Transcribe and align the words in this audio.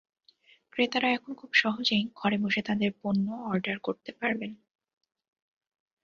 ক্রেতারা 0.73 1.09
এখন 1.09 1.31
খুব 1.33 1.51
সহজেই 1.53 2.03
ঘরে 2.15 2.37
বসে 2.37 2.61
তাঁদের 2.61 2.91
পণ্য 3.01 3.25
অর্ডার 3.45 3.77
করতে 3.79 4.11
পারবেন। 4.11 4.51